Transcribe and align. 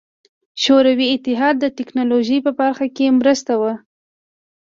شوروي 0.63 1.07
اتحاد 1.15 1.55
د 1.59 1.65
ټکنالوژۍ 1.77 2.39
په 2.45 2.51
برخه 2.59 2.85
کې 2.95 3.05
وروسته 3.19 3.53
و. 3.61 3.63